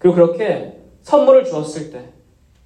[0.00, 2.08] 그리고 그렇게 선물을 주었을 때,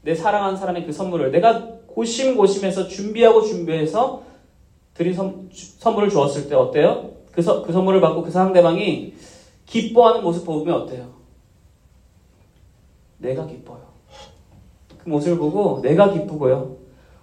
[0.02, 4.22] 내 사랑하는 사람의 그 선물을 내가 고심고심해서 준비하고 준비해서
[4.94, 7.10] 드린 선, 선물을 주었을 때 어때요?
[7.32, 9.14] 그, 서, 그 선물을 받고 그 상대방이
[9.66, 11.08] 기뻐하는 모습 보면 어때요?
[13.18, 13.80] 내가 기뻐요.
[14.98, 16.76] 그 모습을 보고 내가 기쁘고요.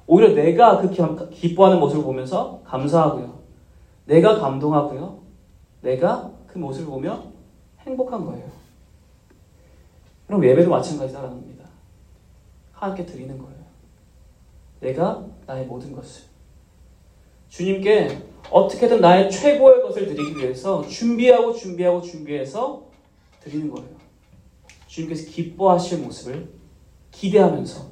[0.07, 0.89] 오히려 내가 그
[1.29, 3.39] 기뻐하는 모습을 보면서 감사하고요.
[4.05, 5.19] 내가 감동하고요.
[5.81, 7.23] 내가 그 모습을 보며
[7.85, 8.60] 행복한 거예요.
[10.31, 11.65] 그럼 예배도 마찬가지다라는 겁니다.
[12.71, 13.57] 하나님께 드리는 거예요.
[14.79, 16.23] 내가 나의 모든 것을
[17.49, 18.17] 주님께
[18.49, 22.83] 어떻게든 나의 최고의 것을 드리기 위해서 준비하고 준비하고 준비해서
[23.41, 23.89] 드리는 거예요.
[24.87, 26.47] 주님께서 기뻐하실 모습을
[27.11, 27.91] 기대하면서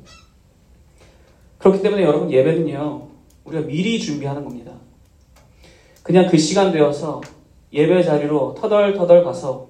[1.57, 3.09] 그렇기 때문에 여러분 예배는요
[3.43, 4.71] 우리가 미리 준비하는 겁니다.
[6.03, 7.19] 그냥 그 시간 되어서
[7.73, 9.68] 예배 자리로 터덜터덜 가서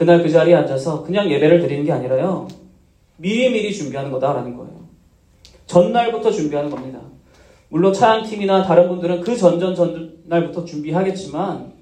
[0.00, 2.48] 그날 그 자리에 앉아서 그냥 예배를 드리는 게 아니라요
[3.18, 4.72] 미리미리 준비하는 거다라는 거예요.
[5.66, 7.00] 전날부터 준비하는 겁니다.
[7.68, 11.74] 물론 차양팀이나 다른 분들은 그 전전 전날부터 준비하겠지만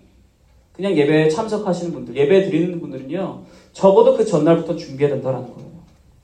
[0.73, 5.71] 그냥 예배에 참석하시는 분들, 예배 드리는 분들은요 적어도 그 전날부터 준비해야 된다는 거예요.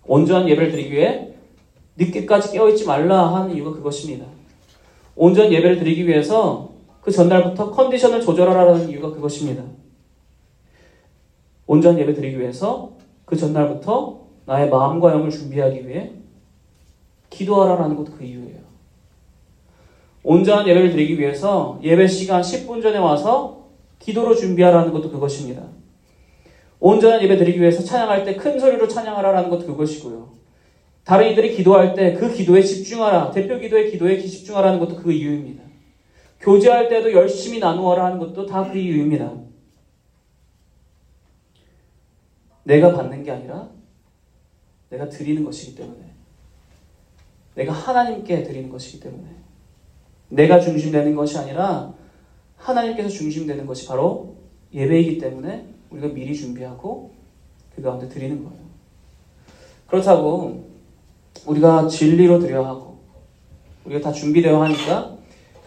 [0.04, 1.28] 온전한 예배를 드리기 위해
[1.96, 4.26] 늦게까지 깨어있지 말라 하는 이유가 그것입니다.
[5.14, 9.62] 온전한 예배를 드리기 위해서 그 전날부터 컨디션을 조절하라는 이유가 그것입니다.
[11.66, 12.92] 온전한 예배 드리기 위해서
[13.24, 16.12] 그 전날부터 나의 마음과 영을 준비하기 위해
[17.30, 18.64] 기도하라라는 것도 그 이유예요.
[20.22, 23.64] 온전한 예배를 드리기 위해서 예배 시간 10분 전에 와서
[23.98, 25.62] 기도로 준비하라는 것도 그것입니다.
[26.80, 30.34] 온전한 예배 드리기 위해서 찬양할 때 큰 소리로 찬양하라라는 것도 그것이고요.
[31.04, 33.30] 다른 이들이 기도할 때 그 기도에 집중하라.
[33.30, 35.62] 대표 기도의 기도에 집중하라는 것도 그 이유입니다.
[36.40, 39.32] 교제할 때도 열심히 나누어라 하는 것도 다 그 이유입니다.
[42.64, 43.68] 내가 받는 게 아니라
[44.90, 46.00] 내가 드리는 것이기 때문에
[47.54, 49.28] 내가 하나님께 드리는 것이기 때문에
[50.28, 51.92] 내가 중심되는 것이 아니라
[52.56, 54.36] 하나님께서 중심되는 것이 바로
[54.72, 57.12] 예배이기 때문에 우리가 미리 준비하고
[57.74, 58.64] 그 가운데 드리는 거예요.
[59.86, 60.68] 그렇다고
[61.46, 62.98] 우리가 진리로 드려야 하고
[63.84, 65.16] 우리가 다 준비되어 하니까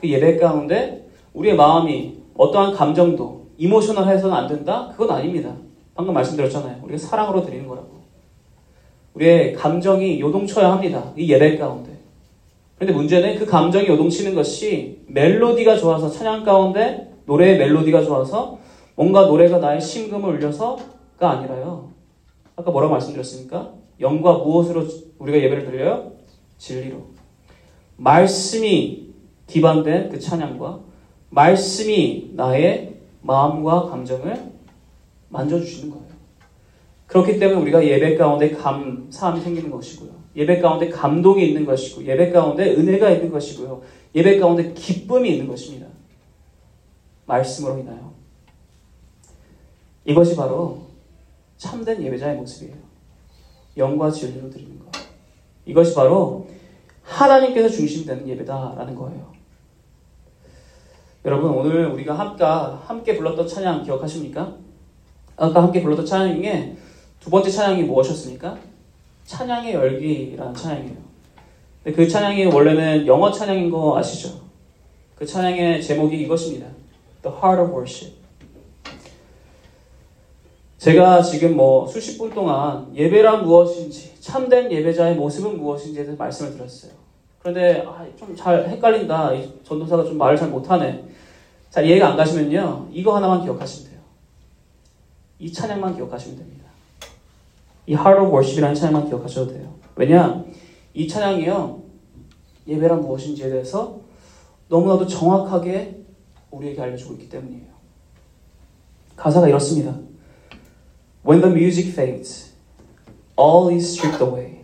[0.02, 4.90] 그 예배 가운데 우리의 마음이 어떠한 감정도 emotional 해서는 안 된다?
[4.92, 5.56] 그건 아닙니다.
[5.98, 6.80] 방금 말씀드렸잖아요.
[6.84, 7.98] 우리가 사랑으로 드리는 거라고.
[9.16, 11.12] 우리의 감정이 요동쳐야 합니다.
[11.18, 11.98] 이 예배 가운데.
[12.76, 18.60] 그런데 문제는 그 감정이 요동치는 것이 멜로디가 좋아서 찬양 가운데 노래의 멜로디가 좋아서
[18.96, 21.90] 뭔가 노래가 나의 심금을 울려서가 아니라요.
[22.56, 23.74] 아까 뭐라고 말씀드렸습니까?
[24.00, 24.86] 영과 무엇으로
[25.18, 26.12] 우리가 예배를 드려요?
[26.60, 27.08] 진리로.
[27.96, 29.08] 말씀이
[29.48, 30.80] 기반된 그 찬양과
[31.32, 34.57] 말씀이 나의 마음과 감정을
[35.30, 36.08] 만져주시는 거예요.
[37.08, 40.12] 그렇기 때문에 우리가 예배 가운데 감사함이 생기는 것이고요.
[40.36, 43.82] 예배 가운데 감동이 있는 것이고, 예배 가운데 은혜가 있는 것이고요.
[44.14, 45.88] 예배 가운데 기쁨이 있는 것입니다.
[47.26, 48.14] 말씀으로 인하여.
[50.06, 50.88] 이것이 바로
[51.58, 52.76] 참된 예배자의 모습이에요.
[53.78, 54.88] 영과 진리로 드리는 것.
[55.66, 56.48] 이것이 바로
[57.04, 59.32] 하나님께서 중심되는 예배다라는 거예요.
[61.26, 64.56] 여러분 오늘 우리가 함께 함께 불렀던 찬양 기억하십니까?
[65.38, 66.76] 아까 함께 불렀던 찬양 중에
[67.20, 68.58] 두 번째 찬양이 무엇이었습니까?
[69.26, 71.08] 찬양의 열기라는 찬양이에요.
[71.96, 74.42] 그 찬양이 원래는 영어 찬양인 거 아시죠?
[75.16, 76.68] 그 찬양의 제목이 이것입니다.
[77.22, 78.18] The Heart of Worship.
[80.78, 86.92] 제가 지금 뭐 수십 분 동안 예배란 무엇인지, 참된 예배자의 모습은 무엇인지에 대해서 말씀을 드렸어요.
[87.40, 89.32] 그런데 아, 좀 잘 헷갈린다.
[89.64, 91.04] 전도사가 좀 말을 잘 못하네.
[91.70, 92.90] 잘 이해가 안 가시면요.
[92.92, 93.87] 이거 하나만 기억하시면 돼요.
[95.40, 96.66] 이 찬양만 기억하시면 됩니다.
[97.86, 99.74] 이 Heart of Worship이라는 찬양만 기억하셔도 돼요.
[99.96, 100.44] 왜냐?
[100.94, 101.84] 이 찬양이요.
[102.68, 104.02] 예배란 무엇인지에 대해서
[104.68, 106.04] 너무나도 정확하게
[106.52, 107.68] 우리에게 알려주고 있기 때문이에요.
[109.16, 109.98] 가사가 이렇습니다.
[111.26, 112.54] When the music fades,
[113.38, 114.62] all is stripped away,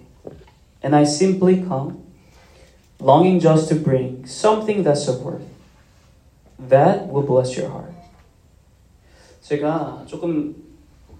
[0.83, 2.03] and I simply come,
[2.99, 5.43] longing just to bring something that's of worth.
[6.69, 7.93] That will bless your heart.
[9.41, 10.62] 제가 조금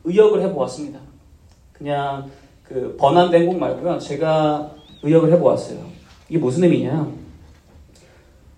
[0.04, 1.00] 의역을 해보았습니다.
[1.72, 2.30] 그냥
[2.64, 4.00] 그 번안된 곡 말고요.
[4.00, 5.86] 제가 의역을 해보았어요.
[6.30, 7.12] 이게 무슨 의미냐?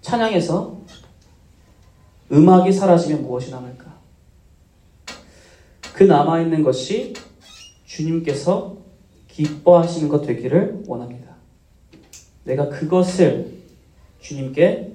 [0.02, 0.78] 찬양에서
[2.32, 3.96] 음악이 사라지면 무엇이 남을까?
[5.94, 7.14] 그 남아있는 것이
[7.86, 8.78] 주님께서
[9.28, 11.36] 기뻐하시는 것 되기를 원합니다.
[12.44, 13.54] 내가 그것을
[14.20, 14.94] 주님께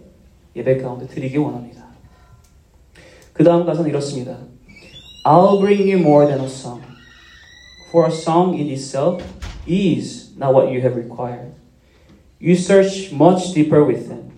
[0.57, 1.85] 예배 가운데 드리기 원합니다.
[3.33, 4.39] 그 다음 가사는 이렇습니다.
[5.25, 6.83] I'll bring you more than a song.
[7.91, 9.23] For a song in itself
[9.67, 11.53] is not what you have required.
[12.39, 14.33] You search much deeper within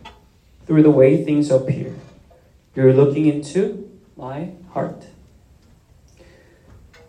[0.67, 1.95] through the way things appear.
[2.75, 5.07] You're looking into my heart.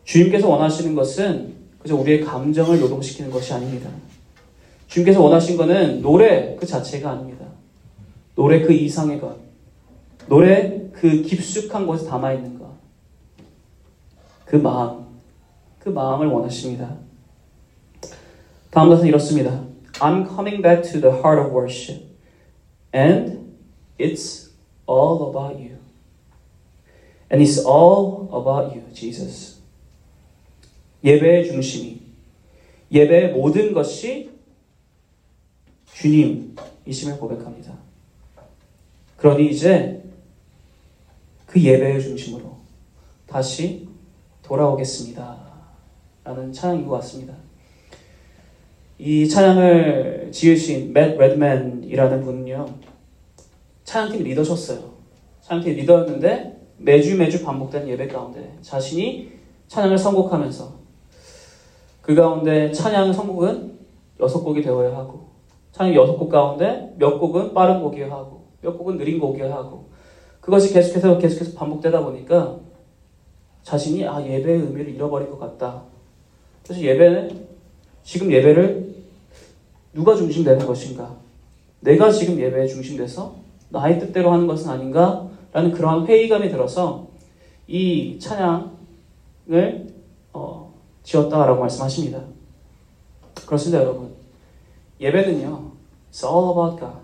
[0.03, 3.89] 주님께서 원하시는 것은 그저 우리의 감정을 노동시키는 것이 아닙니다.
[4.87, 7.47] 주님께서 원하신 것은 노래 그 자체가 아닙니다.
[8.35, 9.37] 노래 그 이상의 것.
[10.27, 12.62] 노래 그 깊숙한 곳에 담아 있는 것.
[14.53, 15.19] 그 마음.
[15.79, 16.95] 그 마음을 원하십니다.
[18.69, 19.65] 다음 것은 이렇습니다.
[19.93, 22.05] I'm coming back to the heart of worship.
[22.93, 23.57] And
[23.97, 24.51] it's
[24.87, 25.79] all about you.
[27.31, 29.59] And it's all about you, Jesus.
[31.03, 32.03] 예배의 중심이,
[32.91, 34.29] 예배의 모든 것이
[35.93, 37.75] 주님이심을 고백합니다.
[39.17, 40.03] 그러니 이제
[41.47, 42.55] 그 예배의 중심으로
[43.25, 43.91] 다시
[44.43, 45.37] 돌아오겠습니다.
[46.23, 47.33] 라는 찬양인 것 같습니다.
[48.99, 52.65] 이 찬양을 지으신 맷 레드맨이라는 분은요,
[53.83, 54.93] 찬양팀 리더셨어요.
[55.41, 59.31] 찬양팀 리더였는데 매주 매주 반복된 예배 가운데 자신이
[59.67, 60.83] 찬양을 선곡하면서
[62.01, 63.79] 그 가운데 찬양 선곡은
[64.19, 65.29] 여섯 곡이 되어야 하고
[65.71, 69.89] 찬양 여섯 곡 가운데 몇 곡은 빠른 곡이어야 하고 몇 곡은 느린 곡이어야 하고
[70.39, 72.59] 그것이 계속해서 계속해서 반복되다 보니까
[73.63, 75.83] 자신이 아 예배의 의미를 잃어버린 것 같다.
[76.63, 77.47] 그래서 예배는
[78.03, 78.93] 지금 예배를
[79.93, 81.15] 누가 중심되는 것인가?
[81.79, 83.35] 내가 지금 예배에 중심돼서
[83.69, 85.29] 나의 뜻대로 하는 것은 아닌가?
[85.51, 87.07] 라는 그러한 회의감이 들어서
[87.67, 89.93] 이 찬양을
[90.33, 90.73] 어,
[91.03, 92.21] 지었다라고 말씀하십니다.
[93.45, 94.13] 그렇습니다, 여러분.
[94.99, 95.71] 예배는요,
[96.11, 96.97] it's all about God,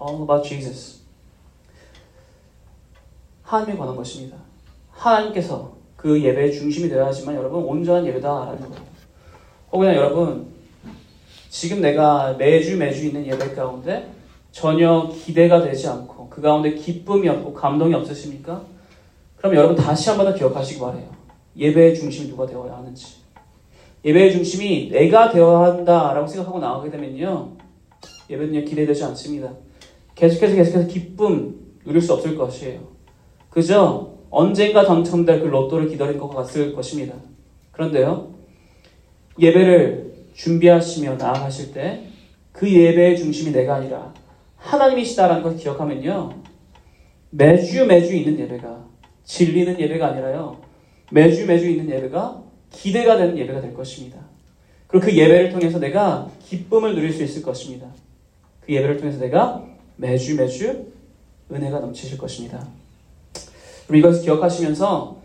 [0.00, 1.02] all about Jesus.
[3.42, 4.36] 하나님에 관한 것입니다.
[4.90, 8.82] 하나님께서 그 예배의 중심이 되어야 하지만 여러분 온전한 예배다라는 거예요.
[9.70, 10.46] 혹은 여러분
[11.48, 14.08] 지금 내가 매주 매주 있는 예배 가운데
[14.50, 18.62] 전혀 기대가 되지 않고 그 가운데 기쁨이 없고 감동이 없으십니까?
[19.36, 21.08] 그럼 여러분 다시 한 번 더 기억하시기 바래요.
[21.56, 23.18] 예배의 중심이 누가 되어야 하는지.
[24.04, 27.52] 예배의 중심이 내가 되어야 한다라고 생각하고 나가게 되면요.
[28.28, 29.52] 예배는요 기대되지 않습니다.
[30.16, 32.80] 계속해서 계속해서 기쁨 누릴 수 없을 것이에요.
[33.50, 34.11] 그죠?
[34.32, 37.14] 언젠가 당첨될 그 로또를 기다릴 것 같을 것입니다.
[37.70, 38.34] 그런데요.
[39.38, 42.12] 예배를 준비하시며 나아가실 때
[42.52, 44.12] 그 예배의 중심이 내가 아니라
[44.56, 46.42] 하나님이시다라는 걸 기억하면요.
[47.30, 48.86] 매주 매주 있는 예배가
[49.24, 50.58] 질리는 예배가 아니라요.
[51.10, 54.18] 매주 매주 있는 예배가 기대가 되는 예배가 될 것입니다.
[54.86, 57.86] 그리고 그 예배를 통해서 내가 기쁨을 누릴 수 있을 것입니다.
[58.60, 59.64] 그 예배를 통해서 내가
[59.96, 60.86] 매주 매주
[61.50, 62.66] 은혜가 넘치실 것입니다.
[63.86, 65.16] 그럼 이것을 기억하시면서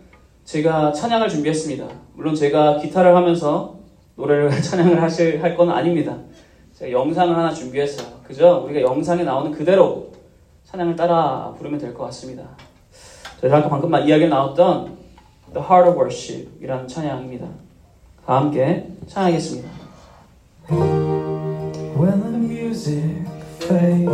[0.44, 1.86] 제가 찬양을 준비했습니다.
[2.14, 3.76] 물론 제가 기타를 하면서
[4.16, 6.16] 노래를 찬양을 하실 할 건 아닙니다.
[6.74, 8.06] 제가 영상을 하나 준비했어요.
[8.24, 8.62] 그죠?
[8.64, 10.08] 우리가 영상에 나오는 그대로
[10.64, 12.42] 찬양을 따라 부르면 될 것 같습니다.
[13.40, 14.96] 저희가 아까 방금 이야기 나왔던
[15.54, 17.46] The Heart of Worship 이라는 찬양입니다.
[18.26, 19.68] 다 함께 찬양하겠습니다.
[20.70, 23.02] When the music
[23.60, 24.10] fades,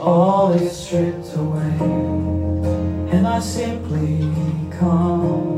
[0.00, 2.21] all is stripped away,
[3.12, 4.20] and I simply
[4.70, 5.52] come.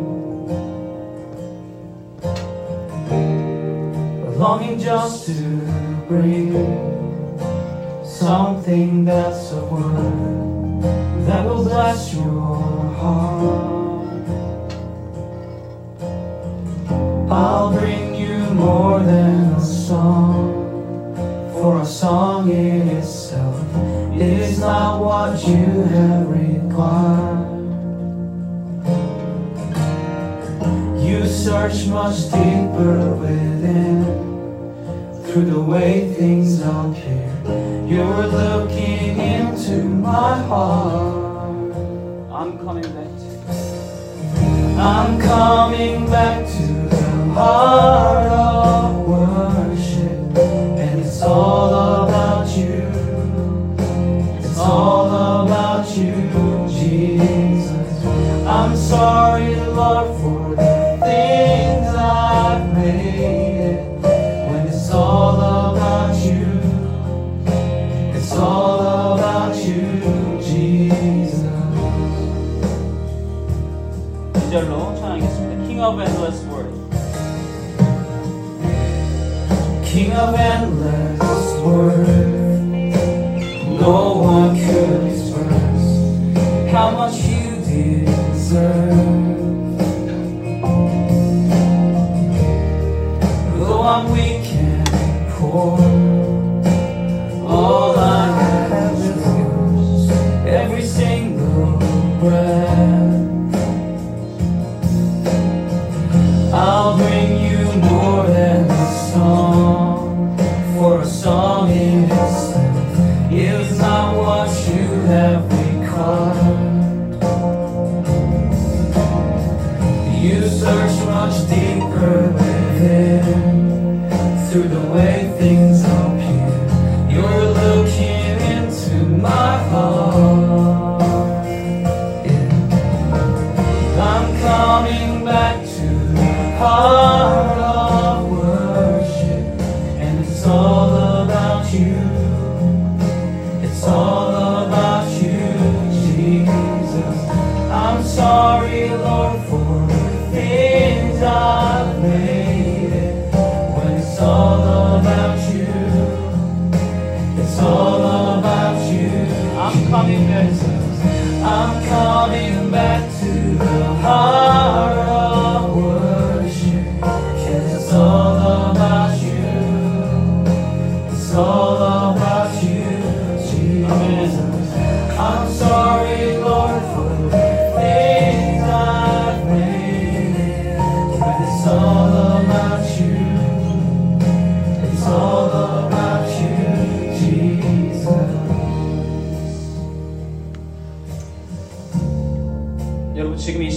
[4.37, 5.43] Longing just to
[6.09, 6.53] bring
[8.05, 10.83] something that's a word
[11.27, 12.57] that will bless your
[12.99, 13.71] heart.
[17.31, 21.14] I'll bring you more than a song,
[21.53, 23.63] for a song in itself
[24.20, 27.50] is not what you have required.
[31.05, 34.05] You search much deeper within
[35.24, 37.31] through the way things appear.
[37.88, 41.74] You're looking into my heart.
[42.33, 43.35] I'm coming back to
[44.79, 48.13] I'm coming back to the heart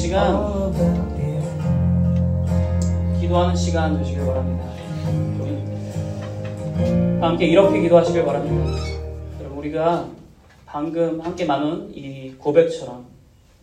[0.08, 0.72] 시간.
[3.20, 4.72] 기도하는 시간 되시길 바랍니다.
[7.20, 8.72] 함께 이렇게 기도하시길 바랍니다.
[9.42, 10.10] 여러분 우리가
[10.66, 13.06] 방금 함께 나눈 이 고백처럼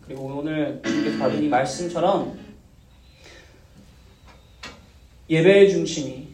[0.05, 2.39] 그리고 오늘 주님께서 받은 이 말씀처럼
[5.31, 6.29] 예배의 중심이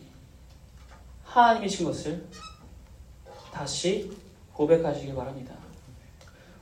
[1.23, 2.25] 하나님이신 것을
[3.53, 4.11] 다시
[4.55, 5.55] 고백하시길 바랍니다.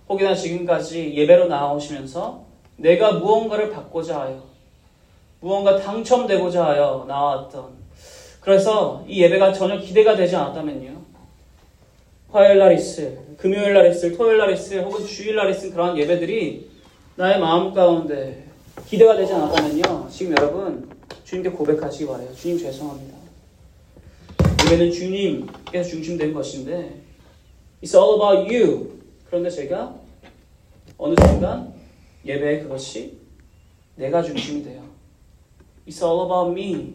[0.07, 2.47] 혹여나 지금까지 예배로 나오시면서
[2.79, 4.43] 내가 무언가를 받고자 하여
[5.41, 7.79] 무언가 당첨되고자 하여 나왔던
[8.41, 10.97] 그래서 이 예배가 전혀 기대가 되지 않았다면요.
[12.31, 16.70] 화요일 날 있을, 금요일 날 있을, 토요일 날 있을, 혹은 주일 날 있을 그러한 예배들이
[17.16, 18.47] 나의 마음 가운데
[18.87, 20.09] 기대가 되지 않았다면요.
[20.11, 20.89] 지금 여러분
[21.24, 22.35] 주님께 고백하시기 바래요.
[22.35, 23.18] 주님 죄송합니다.
[24.64, 27.01] 예배는 주님께서 중심된 것인데
[27.83, 28.99] It's all about you.
[29.26, 29.95] 그런데 제가
[30.97, 31.78] 어느 순간
[32.25, 33.19] 예배에 그것이
[33.97, 34.83] 내가 중심이 돼요.
[35.87, 36.95] It's all about me.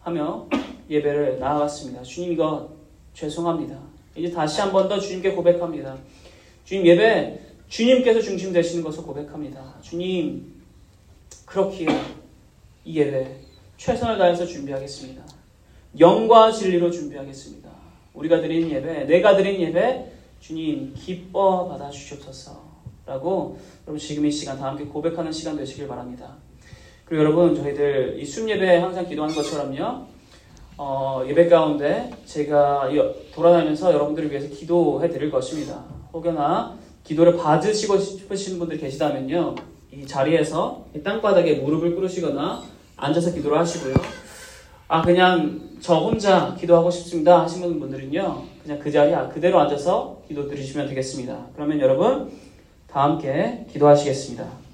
[0.00, 0.46] 하며
[0.88, 2.02] 예배를 나아갔습니다.
[2.02, 2.70] 주님 이거
[3.14, 3.78] 죄송합니다.
[4.16, 5.96] 이제 다시 한 번 더 주님께 고백합니다.
[6.64, 9.74] 주님 예배 주님께서 중심 되시는 것을 고백합니다.
[9.82, 10.54] 주님
[11.46, 11.88] 그렇기에
[12.84, 13.36] 이 예배
[13.76, 15.22] 최선을 다해서 준비하겠습니다.
[16.00, 17.68] 영과 진리로 준비하겠습니다.
[18.14, 22.67] 우리가 드린 예배, 내가 드린 예배 주님 기뻐 받아 주시옵소서
[23.08, 26.36] 라고 여러분 지금 이 시간 다 함께 고백하는 시간 되시길 바랍니다.
[27.06, 30.06] 그리고 여러분 저희들 이 순예배 항상 기도하는 것처럼요.
[30.76, 32.90] 어, 예배 가운데 제가
[33.34, 35.82] 돌아다니면서 여러분들을 위해서 기도해 드릴 것입니다.
[36.12, 39.54] 혹여나 기도를 받으시고 싶으신 분들 계시다면요.
[39.90, 42.62] 이 자리에서 이 땅바닥에 무릎을 꿇으시거나
[42.96, 43.94] 앉아서 기도를 하시고요.
[44.88, 48.42] 아, 그냥 저 혼자 기도하고 싶습니다 하시는 분들은요.
[48.62, 51.46] 그냥 그 자리에 그대로 앉아서 기도 드리시면 되겠습니다.
[51.54, 52.30] 그러면 여러분
[52.88, 54.67] 다 함께 기도하시겠습니다.